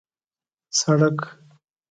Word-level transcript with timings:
سړک 0.79 1.17